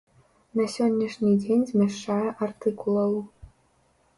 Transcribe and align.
На 0.59 0.63
сённяшні 0.75 1.31
дзень 1.43 1.61
змяшчае 1.73 2.27
артыкулаў. 2.47 3.13